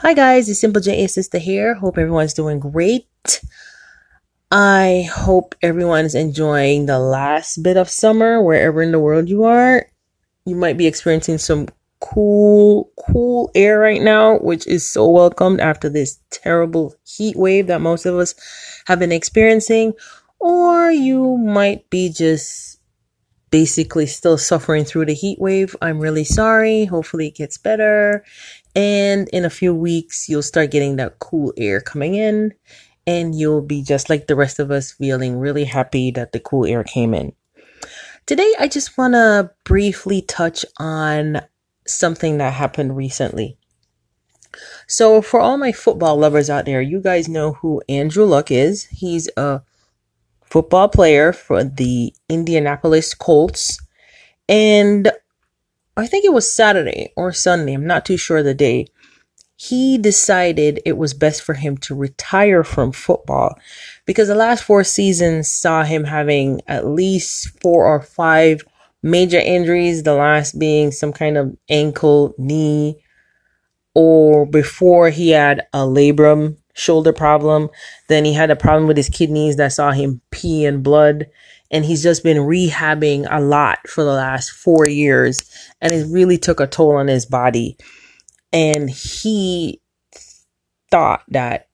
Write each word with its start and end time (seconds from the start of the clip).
Hi 0.00 0.14
guys, 0.14 0.48
it's 0.48 0.60
Simple 0.60 0.80
J 0.80 1.08
Sister 1.08 1.38
here. 1.38 1.74
Hope 1.74 1.98
everyone's 1.98 2.32
doing 2.32 2.60
great. 2.60 3.08
I 4.48 5.08
hope 5.12 5.56
everyone's 5.60 6.14
enjoying 6.14 6.86
the 6.86 7.00
last 7.00 7.64
bit 7.64 7.76
of 7.76 7.90
summer 7.90 8.40
wherever 8.40 8.80
in 8.80 8.92
the 8.92 9.00
world 9.00 9.28
you 9.28 9.42
are. 9.42 9.86
You 10.44 10.54
might 10.54 10.76
be 10.76 10.86
experiencing 10.86 11.38
some 11.38 11.66
cool, 11.98 12.92
cool 13.10 13.50
air 13.56 13.80
right 13.80 14.00
now, 14.00 14.38
which 14.38 14.68
is 14.68 14.88
so 14.88 15.10
welcomed 15.10 15.60
after 15.60 15.88
this 15.88 16.20
terrible 16.30 16.94
heat 17.04 17.34
wave 17.34 17.66
that 17.66 17.80
most 17.80 18.06
of 18.06 18.14
us 18.14 18.36
have 18.86 19.00
been 19.00 19.10
experiencing. 19.10 19.94
Or 20.38 20.92
you 20.92 21.38
might 21.38 21.90
be 21.90 22.08
just 22.08 22.77
basically 23.50 24.06
still 24.06 24.38
suffering 24.38 24.84
through 24.84 25.06
the 25.06 25.14
heat 25.14 25.38
wave. 25.38 25.74
I'm 25.80 25.98
really 25.98 26.24
sorry. 26.24 26.84
Hopefully 26.84 27.28
it 27.28 27.36
gets 27.36 27.58
better. 27.58 28.24
And 28.74 29.28
in 29.30 29.44
a 29.44 29.50
few 29.50 29.74
weeks, 29.74 30.28
you'll 30.28 30.42
start 30.42 30.70
getting 30.70 30.96
that 30.96 31.18
cool 31.18 31.52
air 31.56 31.80
coming 31.80 32.14
in 32.14 32.54
and 33.06 33.34
you'll 33.34 33.62
be 33.62 33.82
just 33.82 34.10
like 34.10 34.26
the 34.26 34.36
rest 34.36 34.58
of 34.58 34.70
us 34.70 34.92
feeling 34.92 35.38
really 35.38 35.64
happy 35.64 36.10
that 36.10 36.32
the 36.32 36.40
cool 36.40 36.66
air 36.66 36.84
came 36.84 37.14
in. 37.14 37.32
Today, 38.26 38.52
I 38.58 38.68
just 38.68 38.98
want 38.98 39.14
to 39.14 39.50
briefly 39.64 40.20
touch 40.20 40.62
on 40.78 41.40
something 41.86 42.36
that 42.36 42.52
happened 42.52 42.94
recently. 42.94 43.56
So, 44.86 45.22
for 45.22 45.40
all 45.40 45.56
my 45.56 45.72
football 45.72 46.18
lovers 46.18 46.50
out 46.50 46.66
there, 46.66 46.82
you 46.82 47.00
guys 47.00 47.28
know 47.28 47.54
who 47.54 47.82
Andrew 47.88 48.26
Luck 48.26 48.50
is. 48.50 48.84
He's 48.86 49.30
a 49.38 49.62
football 50.50 50.88
player 50.88 51.32
for 51.32 51.64
the 51.64 52.14
Indianapolis 52.28 53.14
Colts. 53.14 53.80
And 54.48 55.10
I 55.96 56.06
think 56.06 56.24
it 56.24 56.32
was 56.32 56.52
Saturday 56.52 57.12
or 57.16 57.32
Sunday, 57.32 57.74
I'm 57.74 57.86
not 57.86 58.06
too 58.06 58.16
sure 58.16 58.42
the 58.42 58.54
day. 58.54 58.86
He 59.56 59.98
decided 59.98 60.80
it 60.84 60.96
was 60.96 61.14
best 61.14 61.42
for 61.42 61.54
him 61.54 61.76
to 61.78 61.94
retire 61.94 62.62
from 62.62 62.92
football 62.92 63.58
because 64.06 64.28
the 64.28 64.36
last 64.36 64.62
four 64.62 64.84
seasons 64.84 65.50
saw 65.50 65.82
him 65.82 66.04
having 66.04 66.60
at 66.68 66.86
least 66.86 67.60
four 67.60 67.84
or 67.84 68.00
five 68.00 68.62
major 69.02 69.40
injuries, 69.40 70.04
the 70.04 70.14
last 70.14 70.58
being 70.58 70.92
some 70.92 71.12
kind 71.12 71.36
of 71.36 71.56
ankle, 71.68 72.34
knee, 72.38 73.02
or 73.94 74.46
before 74.46 75.10
he 75.10 75.30
had 75.30 75.66
a 75.72 75.78
labrum 75.78 76.56
shoulder 76.78 77.12
problem. 77.12 77.68
Then 78.08 78.24
he 78.24 78.32
had 78.32 78.50
a 78.50 78.56
problem 78.56 78.86
with 78.86 78.96
his 78.96 79.08
kidneys 79.08 79.56
that 79.56 79.72
saw 79.72 79.92
him 79.92 80.20
pee 80.30 80.64
in 80.64 80.82
blood. 80.82 81.26
And 81.70 81.84
he's 81.84 82.02
just 82.02 82.22
been 82.22 82.38
rehabbing 82.38 83.26
a 83.30 83.40
lot 83.40 83.86
for 83.86 84.02
the 84.02 84.12
last 84.12 84.50
four 84.50 84.86
years. 84.86 85.50
And 85.80 85.92
it 85.92 86.06
really 86.10 86.38
took 86.38 86.60
a 86.60 86.66
toll 86.66 86.96
on 86.96 87.08
his 87.08 87.26
body. 87.26 87.76
And 88.52 88.88
he 88.88 89.82
thought 90.90 91.22
that 91.28 91.68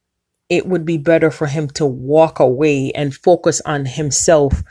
it 0.48 0.66
would 0.66 0.84
be 0.84 0.98
better 0.98 1.30
for 1.30 1.47
him 1.47 1.69
to 1.69 1.86
walk 1.86 2.41
away 2.41 2.91
and 2.92 3.14
focus 3.14 3.60
on 3.64 3.86
himself 3.86 4.62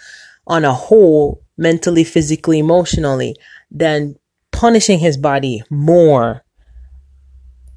on 0.45 0.66
a 0.66 0.73
whole, 0.73 1.42
mentally, 1.58 2.04
physically, 2.04 2.59
emotionally, 2.59 3.36
than 3.72 4.16
punishing 4.52 5.00
his 5.00 5.17
body 5.17 5.64
more. 5.70 6.44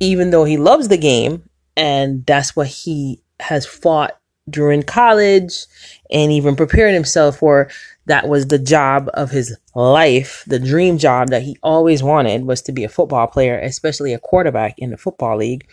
Even 0.00 0.30
though 0.30 0.44
he 0.44 0.56
loves 0.56 0.88
the 0.88 0.98
game 0.98 1.48
and 1.76 2.24
that's 2.26 2.56
what 2.56 2.66
he 2.66 3.22
has 3.40 3.66
fought 3.66 4.18
during 4.48 4.82
college 4.82 5.66
and 6.10 6.32
even 6.32 6.56
prepared 6.56 6.94
himself 6.94 7.38
for. 7.38 7.68
That 8.06 8.28
was 8.28 8.46
the 8.46 8.58
job 8.58 9.10
of 9.14 9.30
his 9.30 9.56
life. 9.74 10.44
The 10.46 10.60
dream 10.60 10.96
job 10.98 11.28
that 11.28 11.42
he 11.42 11.58
always 11.62 12.02
wanted 12.02 12.44
was 12.44 12.62
to 12.62 12.72
be 12.72 12.84
a 12.84 12.88
football 12.88 13.26
player 13.26 13.58
especially 13.58 14.12
a 14.12 14.18
quarterback 14.18 14.78
in 14.78 14.90
the 14.90 14.96
football 14.96 15.36
league. 15.36 15.68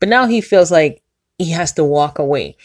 But 0.00 0.08
now 0.08 0.26
he 0.26 0.40
feels 0.40 0.70
like 0.70 1.02
he 1.38 1.50
has 1.52 1.72
to 1.74 1.84
walk 1.84 2.18
away. 2.18 2.56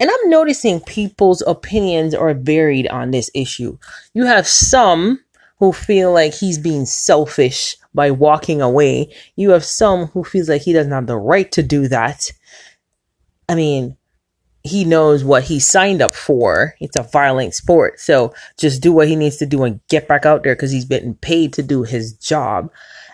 And 0.00 0.10
i'm 0.10 0.30
noticing 0.30 0.80
people's 0.80 1.42
opinions 1.46 2.14
are 2.14 2.34
varied 2.34 2.88
on 2.88 3.12
this 3.12 3.30
issue. 3.34 3.78
You 4.12 4.24
have 4.24 4.46
some 4.46 5.20
who 5.58 5.72
feel 5.72 6.12
like 6.12 6.34
he's 6.34 6.58
being 6.58 6.86
selfish 6.86 7.76
by 7.94 8.10
walking 8.10 8.60
away. 8.60 9.14
You 9.36 9.50
have 9.50 9.64
some 9.64 10.06
who 10.06 10.24
feels 10.24 10.48
like 10.48 10.62
he 10.62 10.72
doesn't 10.72 10.92
have 10.92 11.06
the 11.06 11.16
right 11.16 11.50
to 11.52 11.62
do 11.62 11.88
that. 11.88 12.30
I 13.48 13.54
mean, 13.54 13.96
he 14.62 14.84
knows 14.84 15.22
what 15.22 15.44
he 15.44 15.60
signed 15.60 16.00
up 16.00 16.14
for. 16.14 16.74
It's 16.80 16.96
a 16.96 17.02
violent 17.02 17.54
sport. 17.54 18.00
So 18.00 18.34
just 18.58 18.82
do 18.82 18.92
what 18.92 19.08
he 19.08 19.14
needs 19.14 19.36
to 19.36 19.46
do 19.46 19.62
and 19.62 19.80
get 19.88 20.08
back 20.08 20.24
out 20.24 20.42
there 20.42 20.56
because 20.56 20.72
he's 20.72 20.86
been 20.86 21.14
paid 21.16 21.52
to 21.52 21.62
do 21.62 21.82
his 21.82 22.14
job. 22.14 22.70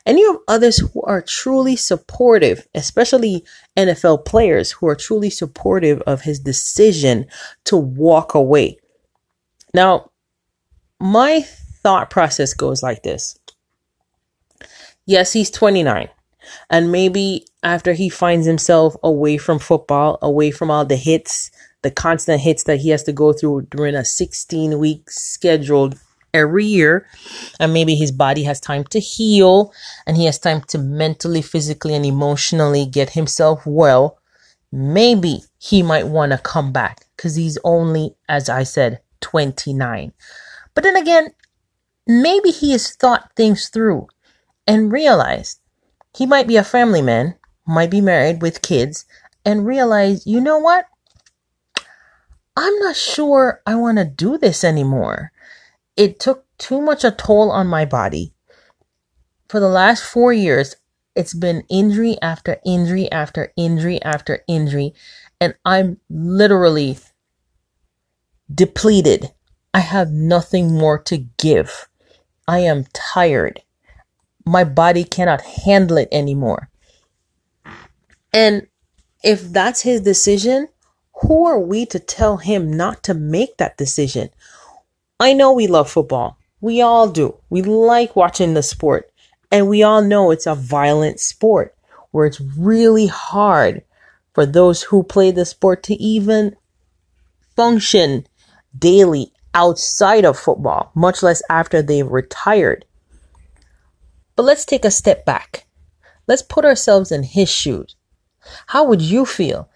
And 0.06 0.18
you 0.18 0.32
have 0.32 0.40
others 0.48 0.78
who 0.78 1.02
are 1.02 1.20
truly 1.20 1.76
supportive, 1.76 2.66
especially 2.74 3.44
NFL 3.76 4.24
players 4.24 4.70
who 4.70 4.86
are 4.88 4.94
truly 4.94 5.28
supportive 5.28 6.00
of 6.02 6.22
his 6.22 6.40
decision 6.40 7.26
to 7.64 7.76
walk 7.76 8.34
away. 8.34 8.78
Now, 9.74 10.10
my 11.00 11.46
thought 11.82 12.10
process 12.10 12.54
goes 12.54 12.82
like 12.82 13.02
this 13.02 13.38
Yes, 15.06 15.32
he's 15.32 15.50
29. 15.50 16.08
And 16.70 16.92
maybe 16.92 17.44
after 17.62 17.92
he 17.92 18.08
finds 18.08 18.46
himself 18.46 18.96
away 19.02 19.38
from 19.38 19.58
football, 19.58 20.18
away 20.22 20.50
from 20.50 20.70
all 20.70 20.84
the 20.84 20.96
hits, 20.96 21.50
the 21.82 21.90
constant 21.90 22.40
hits 22.40 22.64
that 22.64 22.78
he 22.78 22.90
has 22.90 23.02
to 23.04 23.12
go 23.12 23.32
through 23.32 23.62
during 23.70 23.94
a 23.94 24.04
16 24.04 24.78
week 24.78 25.10
scheduled 25.10 25.98
every 26.32 26.64
year, 26.64 27.06
and 27.58 27.72
maybe 27.72 27.96
his 27.96 28.12
body 28.12 28.44
has 28.44 28.60
time 28.60 28.84
to 28.84 29.00
heal 29.00 29.72
and 30.06 30.16
he 30.16 30.26
has 30.26 30.38
time 30.38 30.60
to 30.68 30.78
mentally, 30.78 31.42
physically, 31.42 31.94
and 31.94 32.06
emotionally 32.06 32.86
get 32.86 33.10
himself 33.10 33.66
well, 33.66 34.18
maybe 34.70 35.40
he 35.58 35.82
might 35.82 36.06
want 36.06 36.30
to 36.32 36.38
come 36.38 36.72
back 36.72 37.06
because 37.16 37.34
he's 37.34 37.58
only, 37.64 38.14
as 38.28 38.48
I 38.48 38.62
said, 38.62 39.00
29. 39.22 40.12
But 40.74 40.84
then 40.84 40.96
again, 40.96 41.30
maybe 42.10 42.50
he 42.50 42.72
has 42.72 42.94
thought 42.94 43.32
things 43.36 43.68
through 43.68 44.08
and 44.66 44.92
realized 44.92 45.60
he 46.16 46.26
might 46.26 46.48
be 46.48 46.56
a 46.56 46.64
family 46.64 47.02
man, 47.02 47.36
might 47.66 47.90
be 47.90 48.00
married 48.00 48.42
with 48.42 48.62
kids, 48.62 49.04
and 49.44 49.66
realize, 49.66 50.26
you 50.26 50.40
know 50.40 50.58
what? 50.58 50.86
I'm 52.56 52.78
not 52.80 52.96
sure 52.96 53.62
I 53.66 53.74
want 53.76 53.98
to 53.98 54.04
do 54.04 54.36
this 54.36 54.64
anymore. 54.64 55.32
It 55.96 56.18
took 56.18 56.44
too 56.58 56.80
much 56.80 57.04
a 57.04 57.10
toll 57.10 57.50
on 57.50 57.66
my 57.66 57.84
body. 57.84 58.34
For 59.48 59.60
the 59.60 59.68
last 59.68 60.04
four 60.04 60.32
years, 60.32 60.76
it's 61.14 61.34
been 61.34 61.64
injury 61.68 62.16
after 62.22 62.60
injury 62.64 63.10
after 63.10 63.52
injury 63.56 64.00
after 64.02 64.44
injury, 64.46 64.94
and 65.40 65.54
I'm 65.64 65.98
literally 66.08 66.98
depleted. 68.52 69.32
I 69.74 69.80
have 69.80 70.10
nothing 70.10 70.72
more 70.76 70.98
to 71.04 71.18
give. 71.18 71.88
I 72.50 72.58
am 72.58 72.86
tired 72.92 73.62
my 74.50 74.64
body 74.64 75.04
cannot 75.04 75.42
handle 75.42 75.98
it 75.98 76.08
anymore. 76.10 76.68
And 78.32 78.66
if 79.22 79.42
that's 79.42 79.82
his 79.82 80.00
decision, 80.00 80.68
who 81.22 81.46
are 81.46 81.60
we 81.60 81.86
to 81.86 81.98
tell 81.98 82.38
him 82.38 82.72
not 82.72 83.02
to 83.04 83.14
make 83.14 83.58
that 83.58 83.76
decision? 83.76 84.30
I 85.18 85.34
know 85.34 85.52
we 85.52 85.66
love 85.66 85.90
football. 85.90 86.38
We 86.60 86.80
all 86.80 87.08
do. 87.08 87.36
We 87.50 87.62
like 87.62 88.16
watching 88.16 88.54
the 88.54 88.62
sport. 88.62 89.10
And 89.52 89.68
we 89.68 89.82
all 89.82 90.02
know 90.02 90.30
it's 90.30 90.46
a 90.46 90.54
violent 90.54 91.20
sport 91.20 91.74
where 92.10 92.26
it's 92.26 92.40
really 92.40 93.06
hard 93.06 93.82
for 94.34 94.46
those 94.46 94.82
who 94.82 95.02
play 95.02 95.30
the 95.30 95.44
sport 95.44 95.82
to 95.84 95.94
even 95.94 96.56
function 97.56 98.26
daily 98.76 99.32
outside 99.54 100.24
of 100.24 100.38
football, 100.38 100.90
much 100.94 101.22
less 101.22 101.42
after 101.50 101.82
they've 101.82 102.06
retired. 102.06 102.84
But 104.36 104.44
let's 104.44 104.64
take 104.64 104.84
a 104.84 104.90
step 104.90 105.24
back. 105.24 105.66
Let's 106.26 106.42
put 106.42 106.64
ourselves 106.64 107.10
in 107.12 107.22
his 107.22 107.48
shoes. 107.48 107.96
How 108.68 108.84
would 108.84 109.02
you 109.02 109.26
feel 109.26 109.68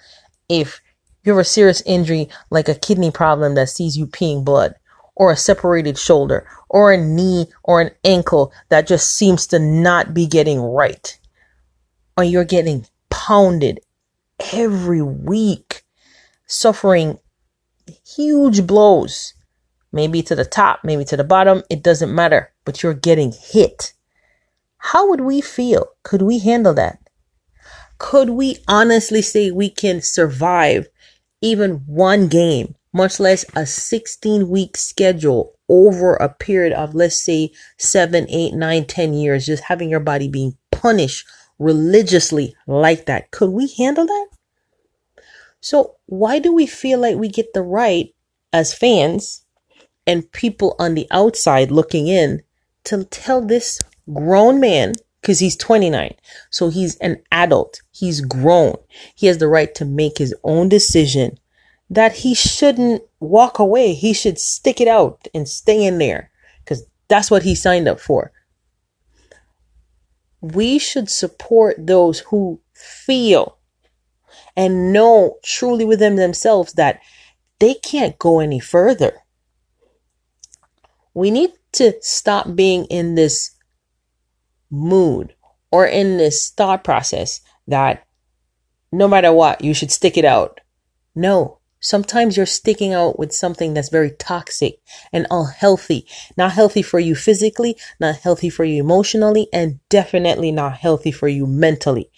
if 0.49 0.81
you 1.25 1.33
have 1.33 1.41
a 1.41 1.45
serious 1.45 1.83
injury 1.83 2.29
like 2.51 2.69
a 2.69 2.75
kidney 2.75 3.11
problem 3.11 3.55
that 3.55 3.69
sees 3.69 3.97
you 3.97 4.07
peeing 4.07 4.45
blood, 4.45 4.75
or 5.17 5.31
a 5.31 5.37
separated 5.37 5.99
shoulder, 5.99 6.47
or 6.69 6.93
a 6.93 6.97
knee 6.97 7.47
or 7.63 7.81
an 7.81 7.91
ankle 8.05 8.53
that 8.69 8.87
just 8.87 9.11
seems 9.11 9.47
to 9.49 9.59
not 9.59 10.13
be 10.13 10.27
getting 10.27 10.61
right? 10.61 11.19
Or 12.17 12.25
you're 12.25 12.45
getting 12.45 12.87
pounded 13.11 13.81
every 14.53 15.03
week, 15.03 15.85
suffering 16.47 17.19
huge 18.17 18.67
blows, 18.67 19.35
maybe 19.95 20.23
to 20.25 20.35
the 20.35 20.45
top, 20.45 20.81
maybe 20.83 21.05
to 21.05 21.17
the 21.17 21.25
bottom, 21.25 21.63
it 21.71 21.83
doesn't 21.83 22.15
matter, 22.15 22.53
but 22.65 22.83
you're 22.83 22.93
getting 22.93 23.33
hit. 23.33 23.95
How 24.79 25.09
would 25.09 25.21
we 25.21 25.41
feel? 25.41 25.87
Could 26.03 26.21
we 26.21 26.41
handle 26.41 26.75
that? 26.75 26.99
Could 27.99 28.31
we 28.31 28.59
honestly 28.67 29.23
say 29.23 29.51
we 29.53 29.71
can 29.71 30.03
survive 30.03 30.89
even 31.41 31.85
one 31.87 32.27
game, 32.27 32.75
much 32.93 33.21
less 33.21 33.45
a 33.55 33.65
16 33.65 34.49
week 34.49 34.77
schedule 34.77 35.55
over 35.69 36.15
a 36.15 36.29
period 36.29 36.73
of, 36.73 36.95
let's 36.95 37.19
say, 37.19 37.53
seven, 37.79 38.27
eight, 38.29 38.53
nine, 38.53 38.87
ten 38.87 39.15
years, 39.15 39.47
just 39.47 39.63
having 39.63 39.89
your 39.89 40.01
body 40.01 40.29
being 40.29 40.59
punished 40.73 41.25
religiously 41.59 42.55
like 42.67 43.07
that. 43.07 43.31
Could 43.31 43.51
we 43.51 43.73
handle 43.79 44.07
that? 44.07 44.27
So, 45.61 45.95
why 46.07 46.41
do 46.41 46.53
we 46.53 46.67
feel 46.67 46.99
like 46.99 47.17
we 47.17 47.29
get 47.29 47.55
the 47.55 47.63
right 47.63 48.13
as 48.53 48.75
fans 48.75 49.44
and 50.07 50.31
people 50.33 50.77
on 50.79 50.95
the 50.95 51.07
outside 51.11 51.71
looking 51.71 52.09
in 52.09 52.43
to 52.85 53.05
tell 53.05 53.41
this 53.41 53.81
grown 54.13 54.61
man, 54.61 54.93
because 55.21 55.39
he's 55.41 55.57
29, 55.57 56.15
so 56.51 56.69
he's 56.69 56.97
an 56.97 57.23
adult, 57.33 57.81
he's 57.93 58.21
grown, 58.21 58.77
he 59.15 59.27
has 59.27 59.39
the 59.39 59.49
right 59.49 59.75
to 59.75 59.85
make 59.85 60.19
his 60.19 60.35
own 60.45 60.69
decision 60.69 61.39
that 61.91 62.17
he 62.17 62.35
shouldn't 62.35 63.03
walk 63.21 63.59
away. 63.59 63.95
He 63.95 64.13
should 64.13 64.39
stick 64.39 64.81
it 64.81 64.89
out 64.89 65.29
and 65.35 65.49
stay 65.49 65.85
in 65.85 65.99
there 65.99 66.31
because 66.59 66.85
that's 67.09 67.31
what 67.31 67.43
he 67.43 67.55
signed 67.55 67.89
up 67.89 68.01
for. 68.01 68.33
We 70.41 70.79
should 70.79 71.11
support 71.11 71.87
those 71.87 72.21
who 72.21 72.61
feel 72.75 73.59
and 74.57 74.93
know 74.93 75.39
truly 75.43 75.85
within 75.85 76.17
themselves 76.17 76.75
that 76.75 77.01
they 77.61 77.75
can't 77.75 78.19
go 78.19 78.41
any 78.41 78.61
further. 78.61 79.15
We 81.15 81.31
need 81.31 81.53
to 81.73 81.95
stop 82.01 82.55
being 82.55 82.85
in 82.87 83.15
this 83.15 83.53
mood 84.71 85.35
or 85.71 85.87
in 85.87 86.19
this 86.19 86.51
thought 86.51 86.85
process 86.85 87.41
that 87.67 88.05
no 88.93 89.09
matter 89.09 89.33
what, 89.33 89.65
you 89.65 89.75
should 89.75 89.91
stick 89.91 90.17
it 90.17 90.25
out. 90.25 90.61
No, 91.15 91.59
sometimes 91.81 92.37
you're 92.37 92.47
sticking 92.47 92.93
out 92.93 93.19
with 93.19 93.33
something 93.33 93.75
that's 93.75 93.89
very 93.89 94.11
toxic 94.11 94.79
and 95.13 95.27
unhealthy. 95.31 96.07
Not 96.37 96.53
healthy 96.53 96.83
for 96.83 97.01
you 97.01 97.15
physically, 97.15 97.77
not 97.99 98.17
healthy 98.17 98.51
for 98.51 98.65
you 98.65 98.83
emotionally, 98.83 99.49
and 99.53 99.81
definitely 99.89 100.53
not 100.53 100.79
healthy 100.79 101.11
for 101.11 101.29
you 101.29 101.47
mentally. 101.47 102.11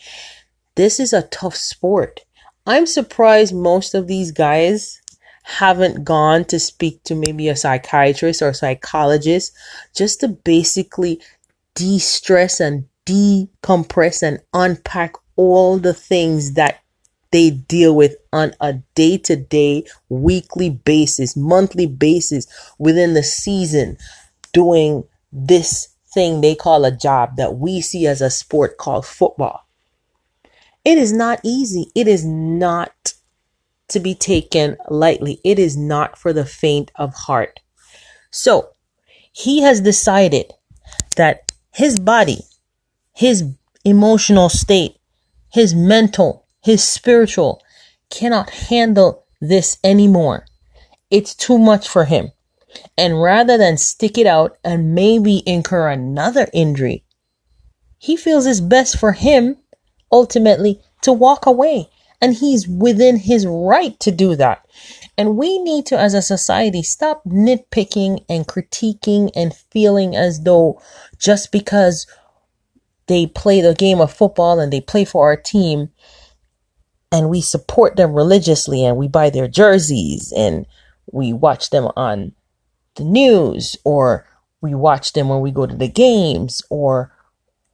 This 0.74 1.00
is 1.00 1.12
a 1.12 1.22
tough 1.22 1.56
sport. 1.56 2.20
I'm 2.66 2.86
surprised 2.86 3.54
most 3.54 3.94
of 3.94 4.06
these 4.06 4.32
guys 4.32 5.00
haven't 5.46 6.04
gone 6.04 6.44
to 6.44 6.58
speak 6.58 7.00
to 7.04 7.14
maybe 7.14 7.48
a 7.48 7.54
psychiatrist 7.54 8.42
or 8.42 8.48
a 8.48 8.54
psychologist 8.54 9.52
just 9.94 10.18
to 10.18 10.26
basically 10.26 11.22
de 11.76 12.00
stress 12.00 12.58
and 12.58 12.84
decompress 13.06 14.24
and 14.24 14.40
unpack 14.52 15.12
all 15.36 15.78
the 15.78 15.94
things 15.94 16.54
that 16.54 16.80
they 17.30 17.50
deal 17.50 17.94
with 17.94 18.16
on 18.32 18.54
a 18.60 18.72
day 18.96 19.18
to 19.18 19.36
day, 19.36 19.84
weekly 20.08 20.68
basis, 20.68 21.36
monthly 21.36 21.86
basis 21.86 22.48
within 22.78 23.14
the 23.14 23.22
season, 23.22 23.96
doing 24.52 25.04
this 25.30 25.90
thing 26.12 26.40
they 26.40 26.56
call 26.56 26.84
a 26.84 26.90
job 26.90 27.36
that 27.36 27.54
we 27.54 27.80
see 27.80 28.04
as 28.04 28.20
a 28.20 28.30
sport 28.30 28.78
called 28.78 29.06
football. 29.06 29.64
It 30.84 30.98
is 30.98 31.12
not 31.12 31.38
easy. 31.44 31.92
It 31.94 32.08
is 32.08 32.24
not 32.24 33.14
to 33.88 34.00
be 34.00 34.14
taken 34.14 34.76
lightly. 34.88 35.40
It 35.44 35.58
is 35.58 35.76
not 35.76 36.18
for 36.18 36.32
the 36.32 36.44
faint 36.44 36.90
of 36.96 37.14
heart. 37.14 37.60
So 38.30 38.70
he 39.32 39.62
has 39.62 39.80
decided 39.80 40.52
that 41.16 41.52
his 41.72 41.98
body, 41.98 42.40
his 43.14 43.44
emotional 43.84 44.48
state, 44.48 44.96
his 45.52 45.74
mental, 45.74 46.46
his 46.62 46.82
spiritual 46.82 47.62
cannot 48.10 48.50
handle 48.50 49.24
this 49.40 49.78
anymore. 49.84 50.46
It's 51.10 51.34
too 51.34 51.58
much 51.58 51.88
for 51.88 52.04
him. 52.04 52.32
And 52.98 53.22
rather 53.22 53.56
than 53.56 53.78
stick 53.78 54.18
it 54.18 54.26
out 54.26 54.58
and 54.64 54.94
maybe 54.94 55.42
incur 55.46 55.88
another 55.88 56.48
injury, 56.52 57.04
he 57.98 58.16
feels 58.16 58.46
it's 58.46 58.60
best 58.60 58.98
for 58.98 59.12
him 59.12 59.56
ultimately 60.12 60.80
to 61.02 61.12
walk 61.12 61.46
away 61.46 61.88
and 62.20 62.34
he's 62.34 62.66
within 62.66 63.16
his 63.16 63.46
right 63.46 63.98
to 64.00 64.10
do 64.10 64.36
that. 64.36 64.66
And 65.18 65.36
we 65.36 65.58
need 65.58 65.86
to, 65.86 65.98
as 65.98 66.14
a 66.14 66.22
society, 66.22 66.82
stop 66.82 67.24
nitpicking 67.24 68.24
and 68.28 68.46
critiquing 68.46 69.30
and 69.34 69.54
feeling 69.54 70.14
as 70.14 70.42
though 70.42 70.80
just 71.18 71.52
because 71.52 72.06
they 73.06 73.26
play 73.26 73.60
the 73.60 73.74
game 73.74 74.00
of 74.00 74.12
football 74.12 74.60
and 74.60 74.72
they 74.72 74.80
play 74.80 75.04
for 75.04 75.26
our 75.26 75.36
team 75.36 75.90
and 77.12 77.30
we 77.30 77.40
support 77.40 77.96
them 77.96 78.12
religiously 78.12 78.84
and 78.84 78.96
we 78.96 79.08
buy 79.08 79.30
their 79.30 79.48
jerseys 79.48 80.32
and 80.36 80.66
we 81.12 81.32
watch 81.32 81.70
them 81.70 81.88
on 81.96 82.32
the 82.96 83.04
news 83.04 83.76
or 83.84 84.26
we 84.60 84.74
watch 84.74 85.12
them 85.12 85.28
when 85.28 85.40
we 85.40 85.50
go 85.50 85.66
to 85.66 85.76
the 85.76 85.88
games 85.88 86.62
or 86.68 87.12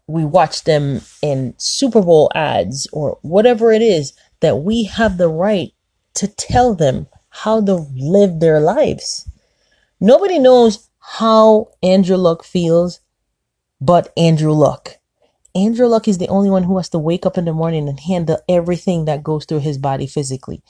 we 0.06 0.24
watch 0.24 0.64
them 0.64 1.00
in 1.22 1.54
Super 1.56 2.02
Bowl 2.02 2.30
ads 2.34 2.86
or 2.92 3.18
whatever 3.22 3.72
it 3.72 3.82
is 3.82 4.12
that 4.42 4.58
we 4.58 4.84
have 4.84 5.16
the 5.16 5.28
right 5.28 5.72
to 6.14 6.28
tell 6.28 6.74
them 6.74 7.06
how 7.30 7.64
to 7.64 7.86
live 7.96 8.40
their 8.40 8.60
lives. 8.60 9.28
Nobody 9.98 10.38
knows 10.38 10.88
how 10.98 11.70
Andrew 11.82 12.16
Luck 12.16 12.44
feels 12.44 13.00
but 13.80 14.12
Andrew 14.16 14.52
Luck. 14.52 14.98
Andrew 15.54 15.86
Luck 15.86 16.06
is 16.06 16.18
the 16.18 16.28
only 16.28 16.50
one 16.50 16.64
who 16.64 16.76
has 16.76 16.88
to 16.90 16.98
wake 16.98 17.26
up 17.26 17.36
in 17.36 17.44
the 17.44 17.52
morning 17.52 17.88
and 17.88 17.98
handle 18.00 18.38
everything 18.48 19.06
that 19.06 19.24
goes 19.24 19.44
through 19.44 19.60
his 19.60 19.78
body 19.78 20.06
physically. 20.06 20.62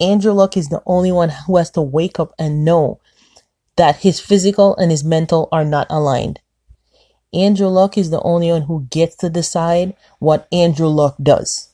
Andrew 0.00 0.32
Luck 0.32 0.56
is 0.56 0.68
the 0.68 0.82
only 0.86 1.12
one 1.12 1.30
who 1.30 1.56
has 1.56 1.70
to 1.72 1.82
wake 1.82 2.18
up 2.18 2.32
and 2.38 2.64
know 2.64 3.00
that 3.76 3.96
his 3.96 4.20
physical 4.20 4.76
and 4.76 4.90
his 4.90 5.04
mental 5.04 5.48
are 5.52 5.64
not 5.64 5.86
aligned. 5.90 6.40
Andrew 7.32 7.68
Luck 7.68 7.98
is 7.98 8.10
the 8.10 8.22
only 8.22 8.50
one 8.50 8.62
who 8.62 8.86
gets 8.90 9.16
to 9.16 9.28
decide 9.28 9.94
what 10.20 10.48
Andrew 10.52 10.88
Luck 10.88 11.16
does 11.22 11.73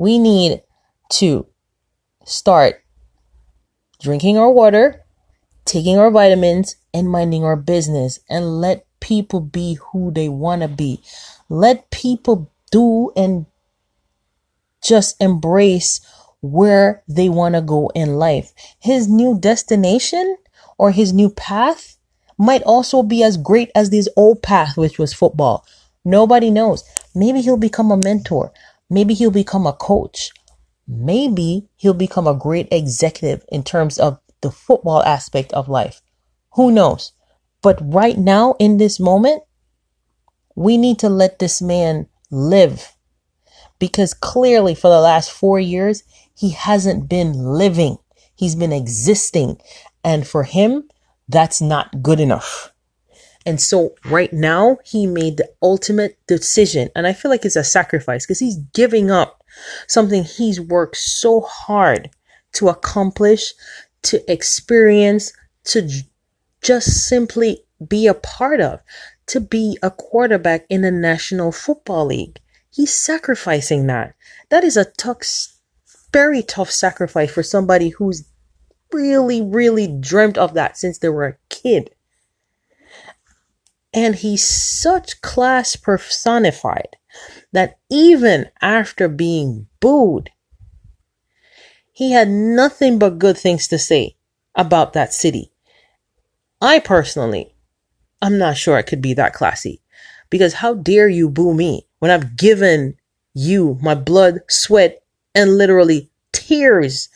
we 0.00 0.18
need 0.18 0.62
to 1.10 1.46
start 2.24 2.82
drinking 4.00 4.38
our 4.38 4.50
water, 4.50 5.04
taking 5.66 5.98
our 5.98 6.10
vitamins, 6.10 6.76
and 6.94 7.06
minding 7.06 7.44
our 7.44 7.54
business 7.54 8.18
and 8.26 8.62
let 8.62 8.86
people 9.00 9.40
be 9.40 9.74
who 9.74 10.10
they 10.10 10.26
want 10.26 10.62
to 10.62 10.68
be. 10.68 11.02
Let 11.50 11.90
people 11.90 12.50
do 12.72 13.12
and 13.14 13.44
just 14.82 15.20
embrace 15.20 16.00
where 16.40 17.02
they 17.06 17.28
want 17.28 17.54
to 17.56 17.60
go 17.60 17.90
in 17.94 18.16
life. 18.16 18.54
His 18.78 19.06
new 19.06 19.38
destination 19.38 20.38
or 20.78 20.92
his 20.92 21.12
new 21.12 21.28
path 21.28 21.98
might 22.38 22.62
also 22.62 23.02
be 23.02 23.22
as 23.22 23.36
great 23.36 23.70
as 23.74 23.90
this 23.90 24.08
old 24.16 24.42
path, 24.42 24.78
which 24.78 24.98
was 24.98 25.12
football. 25.12 25.66
Nobody 26.06 26.50
knows. 26.50 26.84
Maybe 27.14 27.42
he'll 27.42 27.58
become 27.58 27.90
a 27.90 27.98
mentor. 27.98 28.50
Maybe 28.90 29.14
he'll 29.14 29.30
become 29.30 29.66
a 29.66 29.72
coach. 29.72 30.30
Maybe 30.86 31.68
he'll 31.76 31.94
become 31.94 32.26
a 32.26 32.34
great 32.34 32.68
executive 32.72 33.44
in 33.50 33.62
terms 33.62 33.98
of 33.98 34.18
the 34.40 34.50
football 34.50 35.02
aspect 35.04 35.52
of 35.52 35.68
life. 35.68 36.02
Who 36.54 36.72
knows? 36.72 37.12
But 37.62 37.78
right 37.80 38.18
now, 38.18 38.56
in 38.58 38.78
this 38.78 38.98
moment, 38.98 39.42
we 40.56 40.76
need 40.76 40.98
to 40.98 41.08
let 41.08 41.38
this 41.38 41.62
man 41.62 42.08
live 42.30 42.96
because 43.78 44.14
clearly 44.14 44.74
for 44.74 44.88
the 44.88 45.00
last 45.00 45.30
four 45.30 45.58
years, 45.58 46.04
he 46.36 46.50
hasn't 46.50 47.08
been 47.08 47.32
living. 47.32 47.98
He's 48.34 48.54
been 48.54 48.72
existing. 48.72 49.60
And 50.04 50.26
for 50.26 50.44
him, 50.44 50.88
that's 51.28 51.60
not 51.60 52.02
good 52.02 52.20
enough. 52.20 52.72
And 53.46 53.60
so 53.60 53.94
right 54.04 54.32
now 54.32 54.78
he 54.84 55.06
made 55.06 55.36
the 55.36 55.50
ultimate 55.62 56.18
decision. 56.26 56.90
And 56.94 57.06
I 57.06 57.12
feel 57.12 57.30
like 57.30 57.44
it's 57.44 57.56
a 57.56 57.64
sacrifice 57.64 58.26
because 58.26 58.38
he's 58.38 58.58
giving 58.74 59.10
up 59.10 59.42
something 59.86 60.24
he's 60.24 60.60
worked 60.60 60.96
so 60.96 61.40
hard 61.40 62.10
to 62.52 62.68
accomplish, 62.68 63.54
to 64.02 64.30
experience, 64.30 65.32
to 65.64 65.82
j- 65.82 66.02
just 66.62 67.08
simply 67.08 67.64
be 67.86 68.06
a 68.06 68.14
part 68.14 68.60
of, 68.60 68.80
to 69.26 69.40
be 69.40 69.78
a 69.82 69.90
quarterback 69.90 70.66
in 70.68 70.82
the 70.82 70.90
National 70.90 71.52
Football 71.52 72.06
League. 72.06 72.40
He's 72.70 72.92
sacrificing 72.92 73.86
that. 73.86 74.14
That 74.50 74.64
is 74.64 74.76
a 74.76 74.84
tough, 74.84 75.22
very 76.12 76.42
tough 76.42 76.70
sacrifice 76.70 77.30
for 77.30 77.42
somebody 77.42 77.90
who's 77.90 78.28
really, 78.92 79.40
really 79.40 79.86
dreamt 79.86 80.36
of 80.36 80.54
that 80.54 80.76
since 80.76 80.98
they 80.98 81.08
were 81.08 81.26
a 81.26 81.36
kid. 81.48 81.90
And 83.92 84.14
he's 84.14 84.48
such 84.48 85.20
class 85.20 85.76
personified 85.76 86.96
that 87.52 87.78
even 87.90 88.46
after 88.62 89.08
being 89.08 89.66
booed, 89.80 90.30
he 91.92 92.12
had 92.12 92.28
nothing 92.28 92.98
but 92.98 93.18
good 93.18 93.36
things 93.36 93.68
to 93.68 93.78
say 93.78 94.16
about 94.54 94.92
that 94.92 95.12
city. 95.12 95.52
I 96.60 96.78
personally, 96.78 97.54
I'm 98.22 98.38
not 98.38 98.56
sure 98.56 98.78
it 98.78 98.84
could 98.84 99.02
be 99.02 99.14
that 99.14 99.34
classy 99.34 99.80
because 100.28 100.54
how 100.54 100.74
dare 100.74 101.08
you 101.08 101.28
boo 101.28 101.52
me 101.52 101.86
when 101.98 102.10
I've 102.10 102.36
given 102.36 102.96
you 103.34 103.78
my 103.82 103.94
blood, 103.94 104.40
sweat, 104.48 105.02
and 105.34 105.58
literally 105.58 106.10
tears 106.32 107.08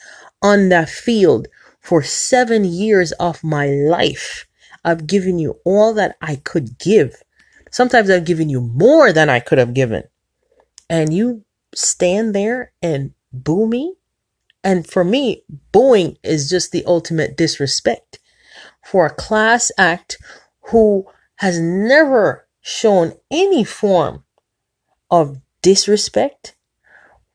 on 0.42 0.68
that 0.70 0.88
field 0.88 1.48
for 1.80 2.02
seven 2.02 2.64
years 2.64 3.12
of 3.12 3.42
my 3.44 3.66
life. 3.66 4.46
I've 4.84 5.06
given 5.06 5.38
you 5.38 5.60
all 5.64 5.94
that 5.94 6.16
I 6.20 6.36
could 6.36 6.78
give. 6.78 7.22
Sometimes 7.70 8.10
I've 8.10 8.26
given 8.26 8.48
you 8.48 8.60
more 8.60 9.12
than 9.12 9.30
I 9.30 9.40
could 9.40 9.58
have 9.58 9.74
given. 9.74 10.04
And 10.90 11.12
you 11.12 11.44
stand 11.74 12.34
there 12.34 12.72
and 12.82 13.12
boo 13.32 13.66
me. 13.66 13.94
And 14.62 14.86
for 14.86 15.04
me, 15.04 15.42
booing 15.72 16.18
is 16.22 16.48
just 16.48 16.72
the 16.72 16.84
ultimate 16.84 17.36
disrespect 17.36 18.18
for 18.84 19.06
a 19.06 19.14
class 19.14 19.72
act 19.78 20.18
who 20.70 21.06
has 21.36 21.58
never 21.60 22.46
shown 22.60 23.14
any 23.30 23.64
form 23.64 24.24
of 25.10 25.38
disrespect, 25.62 26.54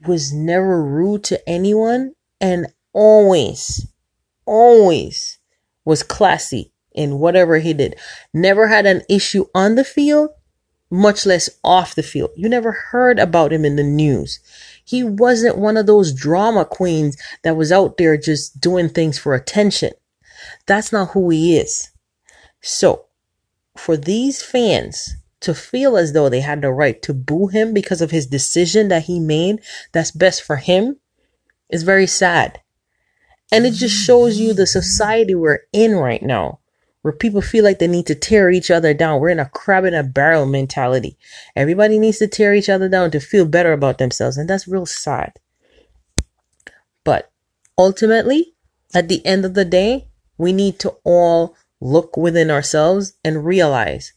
was 0.07 0.33
never 0.33 0.83
rude 0.83 1.23
to 1.25 1.49
anyone, 1.49 2.13
and 2.39 2.67
always, 2.93 3.87
always 4.45 5.39
was 5.85 6.01
classy 6.01 6.71
in 6.99 7.17
whatever 7.17 7.59
he 7.59 7.73
did. 7.73 7.95
Never 8.33 8.67
had 8.67 8.85
an 8.85 9.03
issue 9.07 9.45
on 9.55 9.75
the 9.75 9.85
field, 9.85 10.31
much 10.91 11.25
less 11.25 11.49
off 11.63 11.95
the 11.95 12.03
field. 12.03 12.31
You 12.35 12.49
never 12.49 12.73
heard 12.73 13.19
about 13.19 13.53
him 13.53 13.63
in 13.63 13.77
the 13.77 13.83
news. 13.83 14.39
He 14.83 15.01
wasn't 15.01 15.57
one 15.57 15.77
of 15.77 15.85
those 15.85 16.11
drama 16.11 16.65
queens 16.65 17.15
that 17.43 17.55
was 17.55 17.71
out 17.71 17.97
there 17.97 18.17
just 18.17 18.59
doing 18.59 18.89
things 18.89 19.17
for 19.17 19.33
attention. 19.33 19.93
That's 20.65 20.91
not 20.91 21.11
who 21.11 21.29
he 21.29 21.57
is. 21.57 21.89
So, 22.61 23.05
for 23.77 23.95
these 23.95 24.43
fans 24.43 25.15
to 25.39 25.53
feel 25.53 25.95
as 25.95 26.11
though 26.11 26.27
they 26.27 26.41
had 26.41 26.61
the 26.61 26.71
right 26.71 27.01
to 27.03 27.13
boo 27.13 27.47
him 27.47 27.73
because 27.73 28.01
of 28.01 28.11
his 28.11 28.27
decision 28.27 28.89
that 28.89 29.03
he 29.03 29.21
made 29.21 29.61
that's 29.93 30.11
best 30.11 30.43
for 30.43 30.57
him 30.57 30.97
is 31.69 31.83
very 31.83 32.07
sad. 32.07 32.59
And 33.51 33.65
it 33.65 33.71
just 33.71 33.95
shows 33.95 34.37
you 34.37 34.53
the 34.53 34.67
society 34.67 35.33
we're 35.33 35.61
in 35.71 35.95
right 35.95 36.21
now, 36.21 36.59
where 37.01 37.13
people 37.13 37.41
feel 37.41 37.63
like 37.63 37.79
they 37.79 37.87
need 37.87 38.05
to 38.07 38.15
tear 38.15 38.49
each 38.49 38.69
other 38.69 38.93
down. 38.93 39.19
We're 39.19 39.29
in 39.29 39.39
a 39.39 39.49
crab 39.49 39.85
in 39.85 39.93
a 39.93 40.03
barrel 40.03 40.45
mentality. 40.45 41.17
Everybody 41.55 41.97
needs 41.97 42.17
to 42.19 42.27
tear 42.27 42.53
each 42.53 42.69
other 42.69 42.89
down 42.89 43.11
to 43.11 43.19
feel 43.19 43.45
better 43.45 43.71
about 43.71 43.97
themselves. 43.97 44.37
And 44.37 44.49
that's 44.49 44.67
real 44.67 44.85
sad. 44.85 45.33
But 47.03 47.31
ultimately, 47.77 48.53
at 48.93 49.07
the 49.07 49.25
end 49.25 49.45
of 49.45 49.53
the 49.53 49.65
day, 49.65 50.07
we 50.37 50.51
need 50.51 50.79
to 50.79 50.95
all 51.03 51.55
look 51.79 52.17
within 52.17 52.51
ourselves 52.51 53.13
and 53.23 53.45
realize 53.45 54.13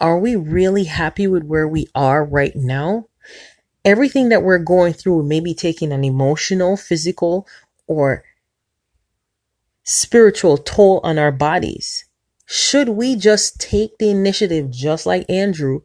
are 0.00 0.18
we 0.18 0.34
really 0.34 0.84
happy 0.84 1.28
with 1.28 1.44
where 1.44 1.68
we 1.68 1.86
are 1.94 2.24
right 2.24 2.56
now? 2.56 3.06
Everything 3.84 4.30
that 4.30 4.42
we're 4.42 4.58
going 4.58 4.94
through 4.94 5.22
may 5.22 5.38
be 5.38 5.54
taking 5.54 5.92
an 5.92 6.02
emotional, 6.02 6.76
physical, 6.76 7.46
or 7.86 8.24
spiritual 9.84 10.58
toll 10.58 11.00
on 11.04 11.18
our 11.18 11.30
bodies. 11.30 12.04
Should 12.54 12.90
we 12.90 13.16
just 13.16 13.58
take 13.58 13.96
the 13.96 14.10
initiative, 14.10 14.70
just 14.70 15.06
like 15.06 15.24
Andrew, 15.30 15.80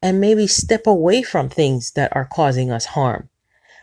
and 0.00 0.20
maybe 0.20 0.46
step 0.46 0.86
away 0.86 1.24
from 1.24 1.48
things 1.48 1.90
that 1.96 2.14
are 2.14 2.28
causing 2.32 2.70
us 2.70 2.84
harm? 2.84 3.30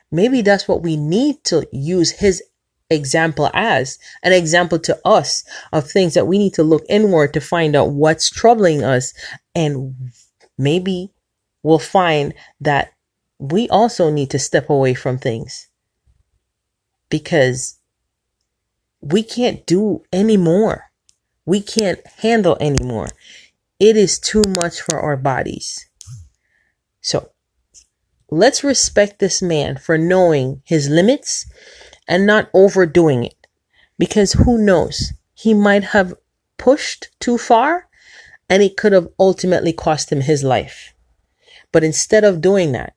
Maybe 0.09 0.41
that's 0.41 0.65
what 0.65 0.81
we 0.81 0.95
need 0.95 1.43
to 1.43 1.67
use 1.73 2.11
his 2.11 2.41
example 2.89 3.51
as 3.53 3.99
an 4.23 4.31
example 4.31 4.79
to 4.79 4.97
us 5.03 5.43
of 5.73 5.91
things 5.91 6.13
that 6.13 6.25
we 6.25 6.37
need 6.37 6.53
to 6.53 6.63
look 6.63 6.85
inward 6.87 7.33
to 7.33 7.41
find 7.41 7.75
out 7.75 7.89
what's 7.89 8.29
troubling 8.29 8.81
us. 8.81 9.13
And 9.53 10.13
maybe 10.57 11.11
we'll 11.63 11.79
find 11.79 12.33
that 12.61 12.93
we 13.39 13.67
also 13.67 14.09
need 14.09 14.29
to 14.29 14.39
step 14.39 14.69
away 14.69 14.93
from 14.93 15.17
things 15.17 15.67
because 17.09 17.77
we 19.01 19.21
can't 19.21 19.65
do 19.65 20.01
anymore. 20.13 20.85
We 21.45 21.61
can't 21.61 22.05
handle 22.17 22.57
anymore. 22.59 23.09
It 23.79 23.95
is 23.97 24.19
too 24.19 24.43
much 24.47 24.81
for 24.81 24.99
our 24.99 25.17
bodies. 25.17 25.87
So 27.01 27.31
let's 28.31 28.63
respect 28.63 29.19
this 29.19 29.41
man 29.41 29.77
for 29.77 29.97
knowing 29.97 30.61
his 30.65 30.89
limits 30.89 31.45
and 32.07 32.25
not 32.25 32.49
overdoing 32.53 33.23
it. 33.23 33.47
Because 33.99 34.33
who 34.33 34.57
knows? 34.57 35.13
He 35.33 35.53
might 35.53 35.83
have 35.83 36.13
pushed 36.57 37.09
too 37.19 37.37
far 37.37 37.87
and 38.49 38.63
it 38.63 38.77
could 38.77 38.91
have 38.91 39.09
ultimately 39.19 39.73
cost 39.73 40.11
him 40.11 40.21
his 40.21 40.43
life. 40.43 40.93
But 41.71 41.83
instead 41.83 42.23
of 42.23 42.41
doing 42.41 42.71
that, 42.71 42.95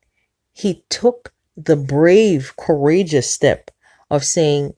he 0.53 0.85
took 0.89 1.33
the 1.57 1.77
brave, 1.77 2.55
courageous 2.57 3.31
step 3.31 3.71
of 4.11 4.25
saying, 4.25 4.75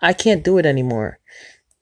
I 0.00 0.12
can't 0.12 0.44
do 0.44 0.58
it 0.58 0.66
anymore. 0.66 1.18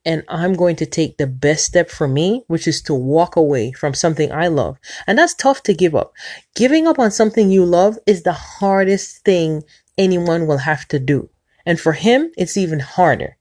And 0.04 0.24
I'm 0.28 0.54
going 0.54 0.76
to 0.76 0.86
take 0.86 1.16
the 1.16 1.28
best 1.28 1.64
step 1.64 1.88
for 1.88 2.08
me, 2.08 2.44
which 2.48 2.66
is 2.66 2.82
to 2.82 2.94
walk 2.94 3.36
away 3.36 3.72
from 3.72 3.94
something 3.94 4.32
I 4.32 4.48
love. 4.48 4.78
And 5.06 5.16
that's 5.16 5.34
tough 5.34 5.62
to 5.64 5.74
give 5.74 5.94
up. 5.94 6.12
Giving 6.56 6.88
up 6.88 6.98
on 6.98 7.12
something 7.12 7.50
you 7.50 7.64
love 7.64 7.98
is 8.06 8.22
the 8.22 8.32
hardest 8.32 9.24
thing 9.24 9.62
anyone 9.96 10.46
will 10.46 10.58
have 10.58 10.88
to 10.88 10.98
do. 10.98 11.30
And 11.64 11.78
for 11.78 11.92
him, 11.92 12.32
it's 12.36 12.56
even 12.56 12.80
harder. 12.80 13.36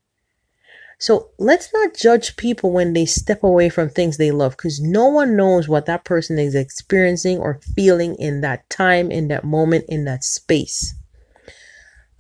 So 1.02 1.32
let's 1.40 1.74
not 1.74 1.96
judge 1.96 2.38
people 2.38 2.72
when 2.72 2.94
they 2.94 3.08
step 3.08 3.42
away 3.42 3.70
from 3.70 3.90
things 3.90 4.18
they 4.18 4.30
love 4.30 4.52
because 4.52 4.80
no 4.80 5.08
one 5.08 5.36
knows 5.36 5.68
what 5.68 5.88
that 5.88 6.04
person 6.04 6.38
is 6.38 6.54
experiencing 6.54 7.40
or 7.40 7.60
feeling 7.76 8.16
in 8.18 8.42
that 8.42 8.70
time, 8.70 9.10
in 9.10 9.28
that 9.30 9.44
moment, 9.44 9.86
in 9.88 10.06
that 10.06 10.24
space. 10.24 10.94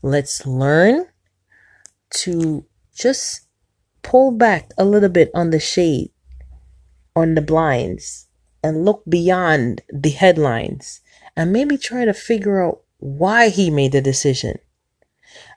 Let's 0.01 0.47
learn 0.47 1.05
to 2.15 2.65
just 2.95 3.41
pull 4.03 4.31
back 4.31 4.71
a 4.77 4.85
little 4.85 5.09
bit 5.09 5.31
on 5.33 5.49
the 5.49 5.59
shade, 5.59 6.11
on 7.15 7.35
the 7.35 7.41
blinds, 7.41 8.27
and 8.63 8.85
look 8.85 9.03
beyond 9.07 9.81
the 9.91 10.11
headlines 10.11 11.01
and 11.35 11.51
maybe 11.51 11.77
try 11.77 12.05
to 12.05 12.13
figure 12.13 12.63
out 12.63 12.81
why 12.97 13.49
he 13.49 13.69
made 13.69 13.91
the 13.91 14.01
decision 14.01 14.57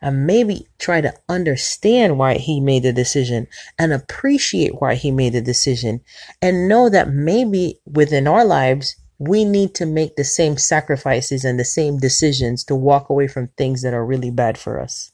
and 0.01 0.27
maybe 0.27 0.69
try 0.79 1.01
to 1.01 1.13
understand 1.29 2.19
why 2.19 2.35
he 2.35 2.61
made 2.61 2.83
the 2.83 2.93
decision 2.93 3.47
and 3.79 3.93
appreciate 3.93 4.81
why 4.81 4.95
he 4.95 5.11
made 5.11 5.33
the 5.33 5.41
decision 5.41 6.01
and 6.41 6.69
know 6.69 6.89
that 6.89 7.09
maybe 7.09 7.81
within 7.85 8.27
our 8.27 8.45
lives, 8.45 8.97
we 9.19 9.45
need 9.45 9.75
to 9.75 9.87
make 9.87 10.17
the 10.17 10.25
same 10.25 10.57
sacrifices 10.57 11.45
and 11.45 11.59
the 11.59 11.65
same 11.65 11.99
decisions 11.99 12.65
to 12.65 12.75
walk 12.75 13.09
away 13.09 13.27
from 13.27 13.49
things 13.57 13.83
that 13.83 13.95
are 13.95 14.05
really 14.05 14.31
bad 14.31 14.59
for 14.59 14.81
us. 14.81 15.13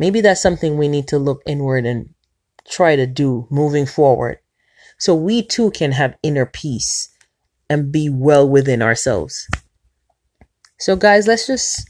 Maybe 0.00 0.22
that's 0.22 0.40
something 0.40 0.78
we 0.78 0.88
need 0.88 1.08
to 1.08 1.18
look 1.18 1.42
inward 1.46 1.84
and 1.84 2.14
try 2.66 2.96
to 2.96 3.06
do 3.06 3.46
moving 3.50 3.84
forward 3.84 4.38
so 4.98 5.14
we 5.14 5.42
too 5.42 5.70
can 5.72 5.92
have 5.92 6.16
inner 6.22 6.46
peace 6.46 7.10
and 7.68 7.92
be 7.92 8.08
well 8.08 8.48
within 8.48 8.80
ourselves. 8.80 9.46
So, 10.78 10.96
guys, 10.96 11.26
let's 11.26 11.46
just 11.46 11.86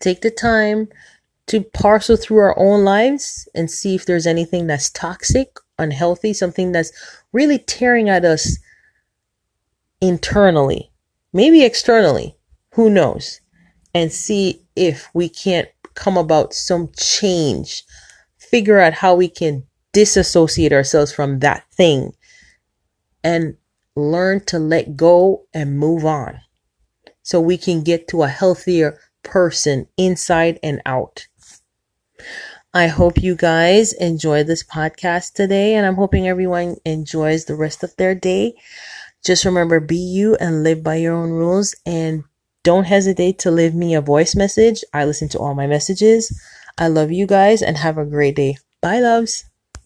take 0.00 0.22
the 0.22 0.30
time 0.30 0.88
to 1.46 1.62
parcel 1.62 2.16
through 2.16 2.38
our 2.38 2.58
own 2.58 2.84
lives 2.84 3.48
and 3.54 3.70
see 3.70 3.94
if 3.94 4.06
there's 4.06 4.26
anything 4.26 4.66
that's 4.66 4.90
toxic, 4.90 5.56
unhealthy, 5.78 6.32
something 6.32 6.72
that's 6.72 6.90
really 7.32 7.60
tearing 7.60 8.08
at 8.08 8.24
us 8.24 8.58
internally, 10.00 10.90
maybe 11.32 11.64
externally, 11.64 12.36
who 12.72 12.90
knows, 12.90 13.40
and 13.94 14.10
see 14.10 14.66
if 14.74 15.08
we 15.14 15.28
can't 15.28 15.68
come 15.96 16.16
about 16.16 16.54
some 16.54 16.90
change, 16.96 17.82
figure 18.38 18.78
out 18.78 18.92
how 18.94 19.16
we 19.16 19.28
can 19.28 19.64
disassociate 19.92 20.72
ourselves 20.72 21.12
from 21.12 21.40
that 21.40 21.64
thing 21.72 22.12
and 23.24 23.56
learn 23.96 24.44
to 24.44 24.58
let 24.58 24.96
go 24.96 25.46
and 25.52 25.78
move 25.78 26.04
on 26.04 26.38
so 27.22 27.40
we 27.40 27.56
can 27.58 27.82
get 27.82 28.06
to 28.06 28.22
a 28.22 28.28
healthier 28.28 28.98
person 29.24 29.88
inside 29.96 30.60
and 30.62 30.80
out. 30.86 31.26
I 32.72 32.88
hope 32.88 33.22
you 33.22 33.34
guys 33.34 33.94
enjoy 33.94 34.44
this 34.44 34.62
podcast 34.62 35.32
today, 35.32 35.74
and 35.74 35.86
I'm 35.86 35.94
hoping 35.94 36.28
everyone 36.28 36.76
enjoys 36.84 37.46
the 37.46 37.56
rest 37.56 37.82
of 37.82 37.96
their 37.96 38.14
day. 38.14 38.54
Just 39.24 39.46
remember, 39.46 39.80
be 39.80 39.96
you 39.96 40.36
and 40.36 40.62
live 40.62 40.82
by 40.82 40.96
your 40.96 41.14
own 41.14 41.30
rules, 41.30 41.74
and 41.86 42.24
don't 42.66 42.90
hesitate 42.90 43.38
to 43.38 43.52
leave 43.52 43.76
me 43.76 43.94
a 43.94 44.00
voice 44.00 44.34
message. 44.34 44.82
I 44.92 45.04
listen 45.04 45.28
to 45.28 45.38
all 45.38 45.54
my 45.54 45.68
messages. 45.68 46.36
I 46.76 46.88
love 46.88 47.12
you 47.12 47.24
guys 47.24 47.62
and 47.62 47.76
have 47.76 47.96
a 47.96 48.04
great 48.04 48.34
day. 48.34 48.56
Bye, 48.82 48.98
loves. 48.98 49.44